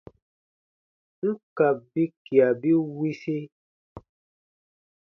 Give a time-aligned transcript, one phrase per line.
[1.25, 3.37] N ka bikia bi wisi,